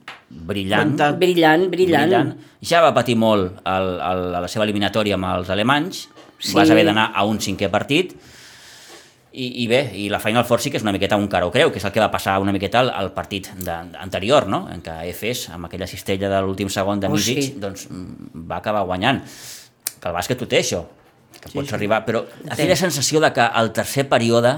[0.47, 1.19] brillant, Fantàstic.
[1.19, 2.35] Brillant, brillant.
[2.63, 6.51] Ja va patir molt el, el, a la seva eliminatòria amb els alemanys, Sí.
[6.51, 6.55] sí.
[6.57, 8.15] vas haver d'anar a un cinquè partit,
[9.35, 11.51] i, i bé, i la Final Four sí que és una miqueta un cara o
[11.51, 14.69] creu, que és el que va passar una miqueta al, al partit de, anterior, no?
[14.71, 17.55] en què Efes, amb aquella cistella de l'últim segon de Oh, Misic, sí.
[17.59, 19.23] doncs mm, va acabar guanyant.
[19.99, 20.85] Que el bàsquet ho té, això,
[21.41, 21.75] que sí, pots sí.
[21.75, 24.55] arribar, però aquella sensació de que al tercer període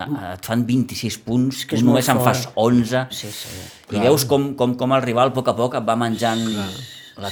[0.00, 2.56] a- et fan 26 punts, que només en fas fort.
[2.56, 3.60] 11, Sí, sí.
[3.94, 6.64] i veus com, com, com el rival a poc a poc et va menjant la
[6.64, 6.90] torrada.
[7.16, 7.30] La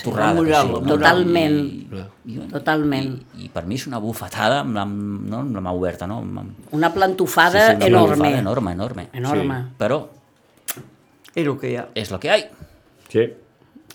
[0.55, 0.95] la sigui, no?
[0.95, 1.57] Totalment.
[1.59, 3.13] I, i, Totalment.
[3.39, 6.19] I, I per mi és una bufetada amb la, no, amb la mà oberta, no?
[6.23, 8.17] Amb, amb, Una plantofada una enorme.
[8.17, 9.07] plantofada enorme, enorme.
[9.13, 9.61] Enorme.
[9.79, 10.03] Però
[11.35, 11.87] És el que hi ha.
[11.95, 12.69] és el que hi ha.
[13.13, 13.27] Sí.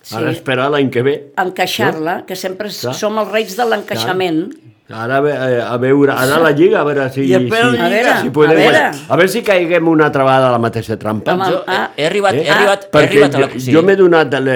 [0.08, 0.16] Sí.
[0.16, 1.16] Ara esperar l'any que ve.
[1.38, 2.94] Encaixar-la, que sempre Clar.
[2.96, 4.46] som els reis de l'encaixament.
[4.90, 7.26] Ara a eh, a veure, ara la Lliga, a veure si...
[7.28, 8.14] I espera si, la Lliga.
[8.22, 8.84] si podem A veure.
[9.10, 11.34] a veure si caiguem una altra vegada a la mateixa trampa.
[11.34, 12.52] Home, Jo ah, he, he arribat, he Eh?
[12.56, 13.48] arribat, he Perquè arribat a la...
[13.52, 14.34] jo, jo m'he donat...
[14.34, 14.56] A, la-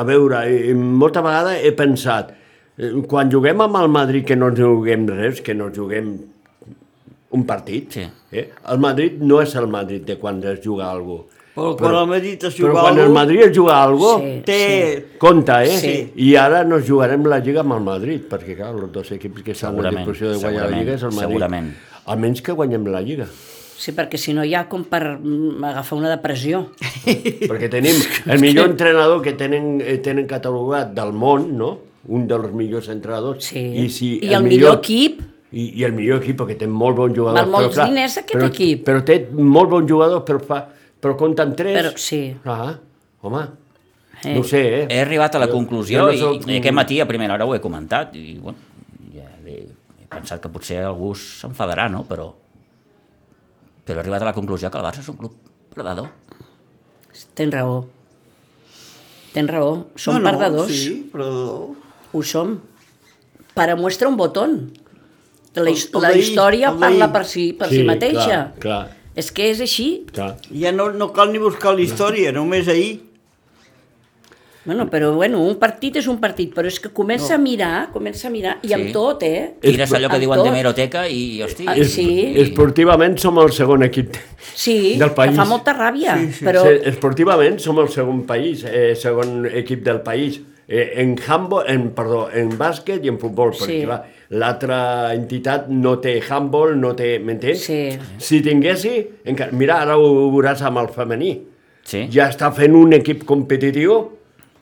[0.00, 2.30] a veure, eh, molta vegada he pensat,
[2.80, 6.14] eh, quan juguem amb el Madrid, que no ens juguem res, que no juguem
[7.36, 8.06] un partit, Sí.
[8.32, 8.46] eh?
[8.72, 11.36] el Madrid no és el Madrid de quan es juga alguna cosa.
[11.60, 14.32] Però quan el Madrid es Però quan el Madrid es juga cosa, Sí.
[14.46, 15.06] té...
[15.18, 15.78] Compte, eh?
[15.78, 15.94] Sí.
[16.16, 19.52] I ara nos jugarem la Lliga amb el Madrid, perquè, clar, els dos equips que
[19.52, 21.28] estan en disposició de guanyar la Lliga és el Madrid.
[21.28, 21.72] segurament.
[22.06, 23.26] Almenys que guanyem la Lliga.
[23.80, 26.66] Sí, perquè si no hi ha com per mm, agafar una depressió.
[27.50, 27.96] perquè tenim
[28.26, 31.70] el millor entrenador que tenen, eh, tenen catalogat del món, no?
[32.08, 33.44] Un dels millors entrenadors.
[33.52, 33.60] Sí.
[33.84, 35.22] I, si I el millor equip.
[35.52, 37.40] I, I el millor equip, perquè té molt bons jugadors.
[37.40, 38.84] Val molts però, diners, aquest però, equip.
[38.86, 40.60] Però té molt bons jugadors, però, fa,
[41.00, 41.76] però compten tres.
[41.78, 42.36] Però sí.
[42.44, 42.74] Ah,
[43.22, 43.42] home,
[44.22, 44.34] Eh.
[44.34, 44.86] no ho sé, eh?
[44.90, 47.34] He arribat a la Jo- conclusió jo no i, soc- i aquest matí a primera
[47.34, 48.58] hora ho he comentat i bueno,
[49.14, 49.54] ja he,
[50.02, 52.04] he pensat que potser algú s'enfadarà, no?
[52.04, 52.26] Però,
[53.86, 55.32] però he arribat a la conclusió que el Barça és un club
[55.72, 56.10] predador.
[57.34, 57.86] Tens raó.
[59.32, 59.86] Tens raó.
[59.96, 60.70] Som no, no, perdedors.
[60.74, 61.70] Sí, perdedor.
[62.12, 62.58] Ho som.
[63.54, 64.72] Para muestra un botón.
[65.54, 68.52] La, la història el parla per si, per Sí, si mateixa.
[68.60, 68.96] clar, clar.
[69.20, 69.86] És que és així.
[70.14, 70.32] Clar.
[70.62, 72.98] Ja no, no cal ni buscar la història, només ahir.
[74.62, 77.38] Bueno, però bueno, un partit és un partit, però és que comença no.
[77.38, 78.74] a mirar, comença a mirar, i Sí.
[78.76, 79.54] amb tot, eh?
[79.62, 80.46] Tires allò que amb diuen tot.
[80.46, 82.34] de meroteca i, hosti, Ah, Es, sí.
[82.42, 84.14] Esportivament som el segon equip
[84.54, 85.30] Sí, del país.
[85.32, 86.44] que fa molta ràbia, Sí, sí.
[86.44, 86.62] però...
[86.62, 90.40] Sí, esportivament som el segon país, eh, segon equip del país.
[90.68, 93.82] Eh, en handball, en, perdó, en bàsquet i en futbol, perquè Sí.
[93.86, 97.64] clar, l'altra entitat no té handball, no té, m'entens?
[97.66, 97.98] Sí.
[98.18, 98.92] Si tinguessi,
[99.26, 101.32] encara, mira, ara ho veuràs amb el femení.
[101.84, 102.04] sí.
[102.12, 103.96] Ja està fent un equip competitiu,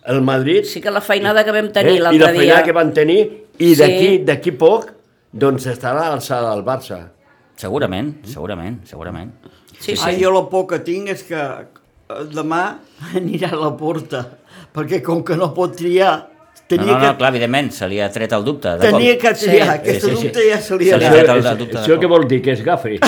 [0.09, 2.63] el Madrid, Sí que la feinada que vam tenir eh, i la l'altre feina dia...
[2.65, 3.21] que van tenir,
[3.59, 3.81] i Sí.
[3.83, 4.87] d'aquí d'aquí poc,
[5.33, 7.11] doncs estarà a l'alçada del Barça.
[7.57, 9.33] Segurament, segurament, segurament.
[9.79, 10.23] Sí, Ah, sí.
[10.23, 12.79] jo la por que tinc és que eh, demà
[13.15, 14.25] anirà a la porta,
[14.73, 16.29] perquè com que no pot triar,
[16.69, 18.69] tenia, no, no, que, clar, evidentment, se li ha tret el dubte.
[18.77, 19.23] de tenia cop.
[19.23, 19.75] que triar, Sí.
[19.79, 20.23] aquesta Sí, sí, sí.
[20.29, 21.19] dubte ja se li Se ha li ha anat.
[21.25, 22.43] tret el Això, dubte de això què vol dir?
[22.43, 22.99] Que és gafe?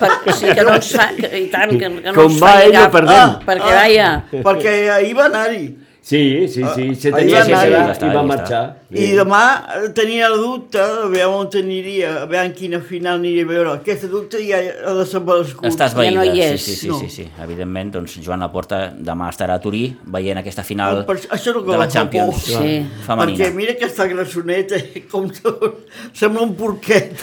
[0.00, 1.08] Per, sí, que no ens fa...
[1.16, 3.36] Que, I tant, que, que no Com ens va fa ell, lligar, no perdem.
[3.46, 4.10] perquè, vaja,
[4.48, 5.64] Perquè ahir va anar-hi.
[6.10, 8.60] Sí, sí, sí, se ahí tenia que quedar ja està, i va ja marxar.
[8.90, 9.40] I demà
[9.76, 13.50] eh, tenia la dubte de veure on aniria, a veure en quina final aniria a
[13.50, 13.74] veure.
[13.78, 15.62] Aquesta dubte ja ha desaparegut.
[15.70, 16.98] Estàs Ja veïda, no hi sí, és, sí, sí, no.
[17.04, 17.26] sí, sí.
[17.44, 19.84] Evidentment, doncs Joan Laporta demà estarà a Turí
[20.16, 22.58] veient aquesta final Per això el que de la Champions por.
[22.58, 22.74] Sí.
[23.06, 23.38] femenina.
[23.44, 27.14] Perquè mira aquesta grassoneta, com tot, sembla un porquet.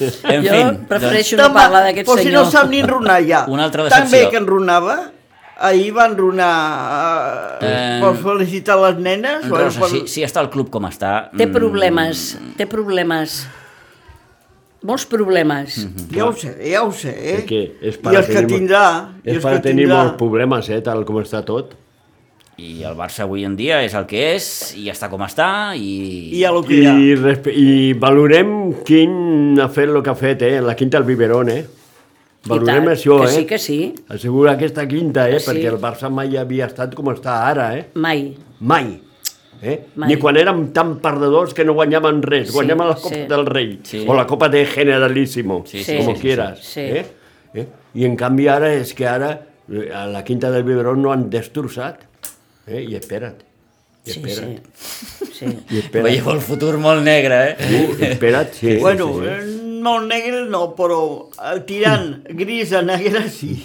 [0.00, 2.50] En Jo fin, prefereixo Demà- no parlar d'aquest Però si no senyor.
[2.52, 3.44] sap ni enrunar ja.
[3.52, 4.94] Una altra Tan bé que enrunava,
[5.60, 6.50] ahir va enrunar
[7.60, 9.42] eh, Eh, per felicitar les nenes.
[9.44, 11.30] doncs, bueno, Rosa, si, si està el club com està...
[11.36, 12.22] Té mm, problemes,
[12.56, 13.42] té problemes.
[14.88, 15.74] Molts problemes.
[16.14, 17.12] Ja ho sé, ja ho sé.
[17.12, 17.34] Eh?
[17.42, 18.84] Perquè és I els que tindrà.
[19.28, 19.98] És per que tenir tindrà.
[20.06, 21.74] molts problemes, eh, tal com està tot.
[22.60, 24.46] I el Barça avui en dia és el que és,
[24.76, 26.28] i està com està, i...
[26.36, 26.92] I ja lo que hi ha.
[26.96, 28.50] I, I valorem
[28.84, 30.58] quin ha fet el que ha fet, eh?
[30.64, 31.62] La quinta al biberón, eh?
[32.48, 33.34] Valorem això, que eh?
[33.34, 33.78] sí, que sí.
[34.08, 35.38] Assegura aquesta quinta, eh?
[35.40, 35.50] Sí.
[35.50, 37.86] Perquè el Barça mai havia estat com està ara, eh?
[38.00, 38.30] Mai.
[38.60, 38.94] Mai.
[39.60, 39.74] Eh?
[39.94, 40.08] Mai.
[40.08, 42.48] Ni quan érem tan perdedors que no guanyaven res.
[42.48, 43.26] Sí, Guanyàvem la Copa sí.
[43.28, 43.74] del Rei.
[43.84, 44.04] Sí.
[44.08, 45.64] O la Copa de Generalísimo.
[45.66, 46.64] Sí, sí, como sí, quieras.
[46.64, 46.80] sí.
[46.80, 47.04] Eh?
[47.52, 47.66] Eh?
[47.98, 49.32] I en canvi ara és que ara
[49.68, 52.06] eh, a la quinta del biberón no han destrossat.
[52.66, 52.86] Eh?
[52.88, 53.42] I espera't.
[54.06, 54.64] I Sí, espera't.
[54.80, 55.26] sí.
[55.34, 55.46] sí.
[55.68, 56.06] I espera't.
[56.08, 57.56] Veieu el futur molt negre, eh?
[57.60, 58.76] Sí, espera't, sí.
[58.80, 59.59] Bueno, sí, sí.
[59.80, 61.00] Eh, molt negre no, però
[61.40, 63.56] eh, tirant gris a negre sí.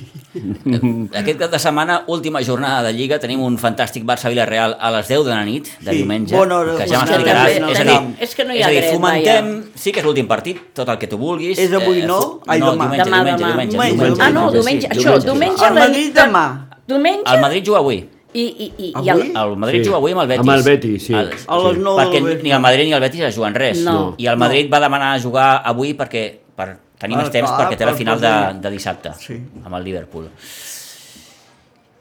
[1.16, 5.24] Aquest cap de setmana, última jornada de Lliga, tenim un fantàstic Barça-Villarreal a les 10
[5.24, 7.56] de la nit, de Sí, diumenge, hora, que ja m'explicaràs.
[7.56, 7.70] hora.
[7.72, 9.92] És a També, dir, és que no hi és ha a dir, dret, fomentem, sí
[9.96, 11.58] que és l'últim partit, tot el que tu vulguis.
[11.60, 12.20] És avui, no?
[12.20, 12.90] fu- Ai, no, demà.
[12.90, 13.48] diumenge, Demà, diumenge, demà.
[13.48, 15.26] diumenge, Diumenge, diumenge, Ah, no, sí, diumenge, això, diumenge.
[15.32, 15.66] diumenge...
[15.66, 16.46] El la Madrid nit de- demà.
[16.88, 17.96] Diumenge El Madrid juga avui.
[17.96, 19.10] i, i, i, i Avui?
[19.32, 19.88] el, El Madrid Sí.
[19.90, 20.44] juga avui amb el Betis.
[20.44, 21.14] Amb el Betis, sí.
[21.16, 22.44] El, A les nou perquè vespre.
[22.44, 23.80] ni el Madrid ni el Betis es juguen res.
[23.86, 24.14] No.
[24.18, 26.68] I el Madrid va demanar jugar avui perquè per
[27.00, 29.40] tenir Ah, més temps clar, perquè té la final de, de dissabte Sí.
[29.64, 30.28] amb el Liverpool.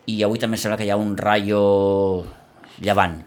[0.07, 2.25] I avui també sembla que hi ha un rayo
[2.81, 3.23] llevant,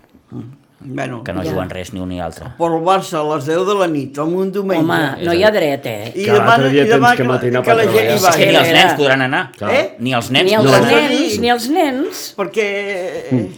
[0.80, 1.50] Bueno, que no Ja.
[1.50, 2.46] juguen res ni un ni l'altre.
[2.58, 4.84] per el Barça a les 10 de la nit, amb un diumenge.
[4.84, 6.12] home, no hi ha dret, eh?
[6.16, 7.96] I Que demà, l'altre dia i demà tens que que, matinar que per la gent
[7.96, 8.46] hi que vagi.
[8.46, 9.52] ni els nens podran anar.
[9.60, 9.96] Eh?
[10.00, 10.92] Ni els nens Ni els anar.
[10.92, 12.34] nens, ni els nens.
[12.38, 13.50] Perquè,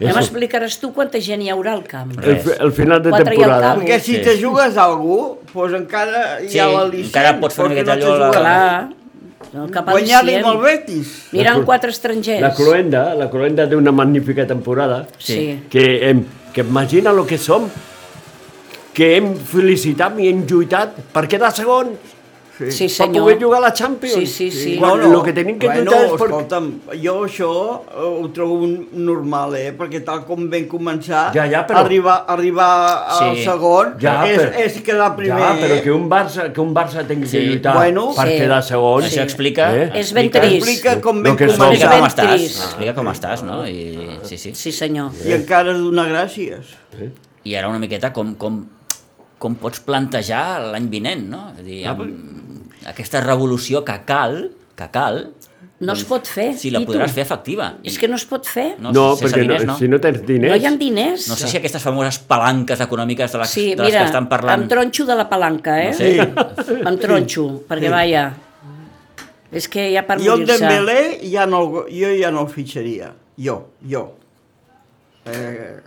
[0.00, 2.14] Ja m'explicaràs tu quanta gent hi haurà al camp.
[2.24, 3.76] El, el final de temporada.
[3.76, 4.22] perquè si Sí.
[4.22, 7.04] te jugues a algú, doncs encara hi Sí, ha l'al·licient.
[7.06, 8.36] encara pots fer una miqueta no allò, jugues.
[8.36, 8.88] Clar,
[9.52, 11.28] no, cap Guanyar-li amb el Betis.
[11.34, 12.40] Aniran quatre estrangers.
[12.40, 15.06] La Cloenda, la Cloenda té una magnífica temporada.
[15.18, 15.64] Sí.
[15.68, 17.68] Que, hem, que imagina el que som,
[18.94, 22.16] que hem felicitat i hem lluitat per quedar segons,
[22.68, 23.22] Sí, per senyor.
[23.24, 24.14] poder jugar a la Champions.
[24.14, 24.76] Sí, sí, sí.
[24.78, 26.26] Quan el que tenim que bueno, lluitar és per...
[26.28, 26.66] escolta'm,
[27.02, 27.50] jo això
[27.88, 29.72] eh, ho trobo normal, eh?
[29.78, 32.68] Perquè tal com vam començar, Ja, ja, però- arribar, arribar
[33.16, 33.44] al Sí.
[33.44, 35.38] segon Ja, és, però- és quedar primer.
[35.40, 35.82] Ja, però eh?
[35.82, 37.38] que un Barça, que un Barça tingui Sí.
[37.38, 38.36] que lluitar Bueno, per sí.
[38.36, 39.02] quedar segon.
[39.04, 39.70] Això explica...
[39.76, 39.90] Eh?
[39.94, 40.56] És ben trist.
[40.66, 41.64] Explica com que som.
[41.64, 42.60] Explica començar com ben estàs, trist.
[42.64, 43.66] explica com estàs, no?
[43.66, 44.54] I, sí, sí.
[44.54, 45.10] Sí, senyor.
[45.24, 46.76] i encara donar gràcies.
[47.44, 48.66] I ara una miqueta com, com,
[49.38, 51.46] com pots plantejar l'any vinent, no?
[51.54, 52.00] És a dir, amb
[52.86, 55.30] aquesta revolució que cal, que cal,
[55.80, 57.70] No es pot fer, si la podràs fer efectiva.
[57.88, 58.74] És que no es pot fer.
[58.78, 59.78] no, No, sense perquè diners, no, no.
[59.78, 60.50] si no tens diners...
[60.52, 61.28] No hi ha diners.
[61.30, 64.28] No sé si aquestes famoses palanques econòmiques de les, Sí, de les mira, que estan
[64.28, 64.60] parlant...
[64.60, 65.88] em tronxo de la palanca, eh?
[65.88, 66.76] No sé.
[66.84, 68.26] Em tronxo, perquè vaja.
[69.50, 70.58] És que ja per Jo el morir-se...
[70.66, 73.14] Dembélé ja no, jo ja no el fitxaria.
[73.40, 73.56] Jo,
[73.88, 74.04] jo.
[75.24, 75.80] Eh,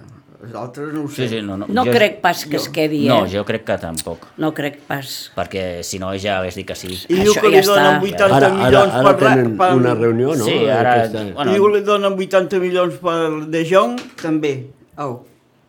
[0.43, 1.27] els altres no ho sé.
[1.27, 3.09] Sí, sí, no, no, No jo- crec pas que es quedi, eh?
[3.09, 5.31] No, jo crec que tampoc, No crec pas.
[5.35, 6.91] perquè si no ja hagués dit que sí.
[7.09, 7.73] I diu que ja li està.
[7.75, 9.27] donen 80 Ara, ara, milions ara per...
[9.29, 9.73] tenen per...
[9.79, 10.43] una reunió, no?
[10.45, 11.23] Sí, ara- Aquesta...
[11.33, 11.51] bueno.
[11.53, 14.55] Diu que li donen 80 milions per De Jong, també.
[14.97, 15.23] Au.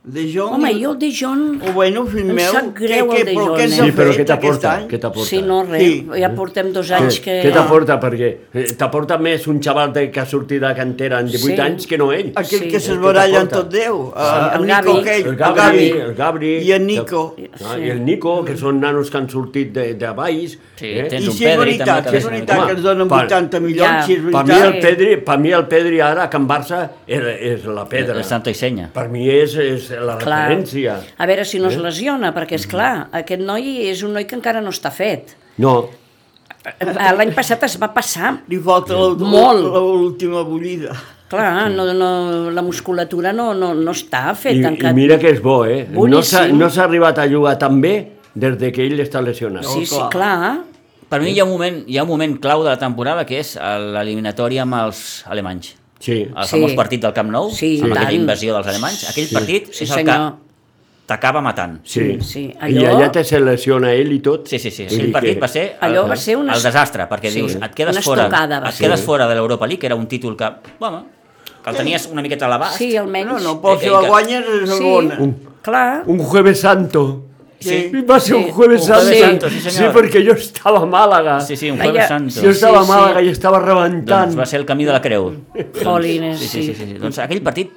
[0.06, 0.52] De Jong...
[0.58, 1.62] Home, jo el De Jong...
[1.64, 3.68] O bueno, fill Em meu, sap greu què, el De Jong, eh?
[3.72, 4.72] Sí, però què t'aporta?
[4.90, 5.28] Què t'aporta?
[5.30, 5.80] Sí, no, res.
[5.80, 6.20] Sí.
[6.20, 7.38] Ja portem dos anys que...
[7.40, 7.96] Què t'aporta?
[8.02, 11.56] Perquè eh, t'aporta més un xaval de, que ha sortit de cantera en 18 Sí.
[11.64, 12.34] anys que no ell.
[12.36, 12.68] Aquell Sí.
[12.74, 14.02] que Què baralla en tot Déu.
[14.12, 17.22] Sí, el el Nico aquell, El Gabri, el Gabri, I en Nico.
[17.64, 20.58] Ah, I el Nico, que són nanos que han sortit de, de baix.
[20.76, 21.08] Sí, eh?
[21.08, 23.08] tens I un si és Pedri veritat, també que si és veritat que ens donen
[23.08, 24.68] Home, 80 milions, si és Per mi, veritat...
[24.68, 28.20] el Pedri, per mi el Pedri ara, a Can Barça, és, és la pedra.
[28.20, 28.90] És santo i senya.
[28.92, 30.48] Per mi és, és la Clar.
[30.50, 30.96] referència.
[31.18, 31.72] A veure si no Eh?
[31.74, 35.36] es lesiona, perquè, és clar, aquest noi és un noi que encara no està fet.
[35.58, 35.90] No,
[36.80, 38.38] L'any passat es va passar.
[38.48, 39.64] Li falta la- Molt.
[39.68, 40.94] la- l'última bullida.
[41.28, 44.56] Clar, no, no, la musculatura no, no, no està fet.
[44.56, 44.90] I, encara.
[44.90, 45.86] i mira que és bo, eh?
[45.90, 46.58] No s'ha Boníssim.
[46.58, 49.64] no s'ha arribat a jugar tan bé des de que ell està lesionat.
[49.64, 50.08] Sí, sí, clar.
[50.10, 50.58] clar.
[51.08, 53.38] Per mi hi ha, un moment, hi ha un moment clau de la temporada que
[53.40, 55.74] és l'eliminatòria amb els alemanys.
[56.04, 56.16] Sí.
[56.28, 56.50] El Sí.
[56.58, 59.06] famós partit del Camp Nou, Sí, amb i aquella invasió dels alemanys.
[59.08, 60.32] Aquell partit Sí, és el senyor.
[60.34, 61.78] que t'acaba matant.
[61.84, 62.18] Sí.
[62.20, 64.46] Sí, I allò- allà te selecciona ell i tot.
[64.48, 64.84] Sí, sí, sí.
[64.84, 67.54] Aquell partit que- va ser el, Allò va ser una- el desastre, perquè Sí, dius,
[67.56, 68.26] et quedes fora,
[68.68, 71.06] et quedes fora de l'Europa League, que era un títol que, bueno,
[71.62, 72.76] que el tenies una miqueta a l'abast.
[72.76, 73.32] Sí, almenys.
[73.32, 75.18] No, no, però si que- guanyes és Sí, segona.
[75.62, 76.02] clar.
[76.06, 77.24] Un jueves santo.
[77.64, 78.02] Sí.
[78.08, 78.42] Va ser Sí.
[78.44, 79.48] un jueves Un santo.
[79.50, 79.92] Sí, senyor.
[79.94, 81.40] perquè jo estava a Màlaga.
[81.40, 82.40] Sí, sí, un Allà- jueves santo.
[82.42, 83.26] Jo estava Sí, a Màlaga sí.
[83.26, 84.26] i estava rebentant.
[84.26, 85.32] Doncs va ser el camí de la creu.
[85.82, 86.98] Jolines, sí, sí, sí, sí, sí.
[86.98, 87.72] Doncs aquell partit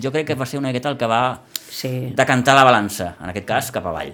[0.00, 3.30] jo crec que va ser una miqueta el que va Sí, decantar la balança, en
[3.30, 4.12] aquest cas cap avall.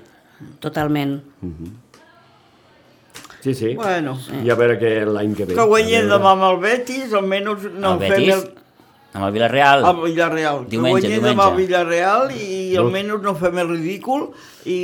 [0.60, 1.22] totalment.
[3.40, 3.74] Sí, sí.
[3.74, 5.54] Bueno, I a veure què l'any que ve.
[5.54, 8.63] que guanyem demà amb el Betis, almenys no el fem Betis, el...
[9.14, 10.64] amb el Villarreal, al Villarreal.
[10.64, 11.66] Que Diumenge, guanyem demà al diumenge.
[11.66, 14.24] Villarreal i almenys no fem el ridícul
[14.66, 14.78] i,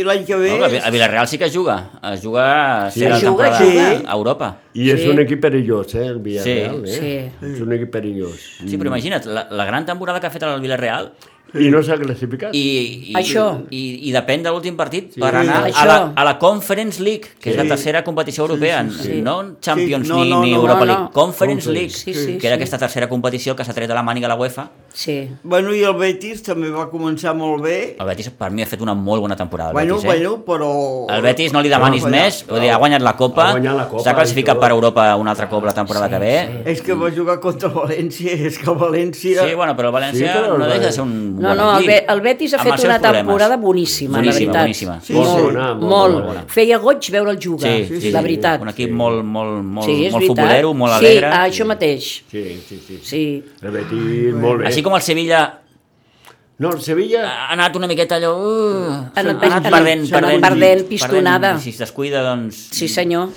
[0.00, 0.54] i l'any que ve...
[0.58, 1.76] no, a Vi- a Villarreal sí que es juga,
[2.12, 2.46] es juga
[2.86, 3.00] a Sí.
[3.00, 3.58] ser la Es juga, temporada
[3.98, 4.04] sí.
[4.06, 4.48] a Europa.
[4.72, 5.08] I és Sí.
[5.10, 6.82] un equip perillós, eh, el Villarreal.
[6.86, 7.32] Sí, eh?
[7.40, 7.46] sí.
[7.52, 8.40] És un equip perillós.
[8.64, 11.12] Sí, però imagina't, la, la gran temporada que ha fet el Villarreal
[11.54, 12.54] I no s'ha classificat.
[12.54, 13.64] i, i, Això.
[13.70, 15.82] i, i depèn de l'últim partit per anar Això.
[15.82, 17.68] a la, a la Conference League, que és la Sí.
[17.68, 19.20] tercera competició europea, sí.
[19.20, 21.10] no Champions Sí, no, ni, no, ni no, Europa no, League, no.
[21.12, 21.70] Conference Conference.
[21.72, 22.60] League, Sí, sí, que era sí.
[22.62, 24.68] aquesta tercera competició que s'ha tret de la màniga la UEFA.
[24.92, 25.30] Sí.
[25.42, 27.96] Bueno, i el Betis també va començar molt bé.
[28.00, 29.70] El Betis per mi ha fet una molt bona temporada.
[29.70, 30.08] El Bueno, Betis, eh?
[30.08, 30.70] bueno, però...
[31.14, 34.14] El Betis no li demanis Però- més, vull dir, ha guanyat la Copa, la s'ha
[34.14, 36.62] classificat per Europa un altre cop la temporada que ve.
[36.66, 39.46] És que va jugar contra el València, és que el València...
[39.46, 41.56] Sí, bueno, però el València Sí, però el no deixa de ser un No, bon
[41.56, 41.90] no, el, equip.
[41.90, 43.12] Be el Betis ha fet una problemes.
[43.20, 44.62] temporada boníssima, boníssima, la veritat.
[44.64, 45.42] Boníssima, Sí, Molt sí.
[45.42, 46.12] bona, molt, molt.
[46.14, 46.44] molt bona.
[46.48, 48.60] Feia goig veure'l jugar, Sí, sí, la sí, veritat.
[48.60, 51.26] Un equip molt, molt, molt, sí, molt futbolero, molt sí, alegre.
[51.30, 52.10] ah, això mateix.
[52.30, 52.98] Sí, sí, sí.
[53.02, 53.22] Sí.
[53.62, 54.66] El Betis, molt bé.
[54.66, 55.42] Així com el Sevilla
[56.60, 57.22] No, el Sevilla...
[57.24, 58.34] ha anat una miqueta allò...
[58.36, 61.54] Uh, Ha anat- ha anat- perdent, perdent, perdent, pistonada.
[61.56, 62.58] I si es descuida, doncs...
[62.76, 63.30] Sí, senyor.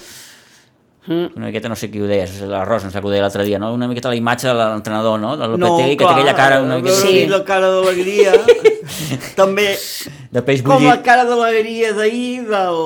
[1.08, 3.24] Una miqueta, no sé qui ho deia, és la Rosa, no sé qui ho deia
[3.24, 3.74] l'altre dia, no?
[3.76, 5.34] Una miqueta la imatge de l'entrenador, no?
[5.40, 7.00] De Lopetegui, que té aquella cara una miqueta...
[7.00, 7.26] Sí.
[7.32, 8.36] La cara d'alegria.
[9.40, 9.70] també
[10.36, 10.92] De peix com bullit.
[10.92, 12.80] la cara d'alegria d'ahir del,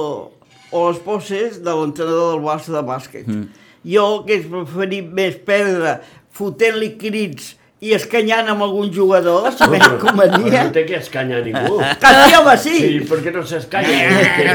[0.69, 3.25] o les poses de l'entrenador del Barça de bàsquet.
[3.25, 3.65] Mm.
[3.89, 5.97] Jo hagués preferit més perdre
[6.37, 10.63] fotent-li crits i escanyant amb algun jugador, sabent com Però venia.
[10.65, 11.77] no té que escanyar ningú.
[12.01, 12.77] Que sí, home, sí!
[12.79, 13.99] Sí, per què no s'escanya?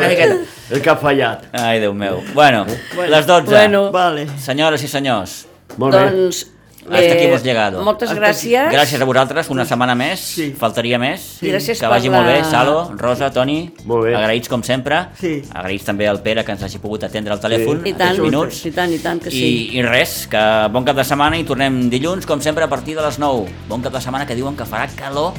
[0.73, 1.47] El que ha fallat.
[1.55, 2.23] Ai, Déu meu.
[2.35, 2.65] Bueno,
[2.99, 3.51] les 12.
[3.53, 3.85] Bueno.
[3.95, 4.27] Vale.
[4.43, 5.43] Senyores i senyors,
[5.79, 6.03] Molt bé.
[6.11, 6.47] Doncs...
[6.91, 7.83] hasta aquí hemos llegado.
[7.83, 8.71] Moltes Hasta gràcies.
[8.73, 10.55] Gràcies a vosaltres, una setmana més, Sí.
[10.59, 11.43] faltaria més.
[11.43, 14.15] I gràcies que vagi la- molt bé, Salo, Rosa, Toni, Molt bé.
[14.17, 15.09] agraïts com sempre.
[15.21, 15.43] Sí.
[15.55, 18.67] Agraïts també al Pere que ens hagi pogut atendre al telèfon I aquests tant, minuts.
[18.67, 19.71] i tant, i tant que sí.
[19.73, 22.95] I, I res, que bon cap de setmana i tornem dilluns, com sempre, a partir
[22.97, 23.47] de les 9.
[23.69, 25.33] Bon cap de setmana que diuen que farà calor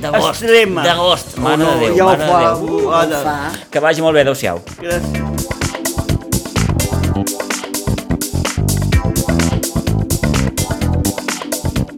[0.00, 0.42] d'agost.
[0.42, 0.82] Extrema.
[0.82, 2.92] D'agost, Oh, mare no, de Déu, ja ho mare de Déu.
[2.92, 3.20] Ara.
[3.22, 3.52] Fa.
[3.70, 4.60] Que vagi molt bé, adeu-siau.
[4.80, 5.48] Gràcies.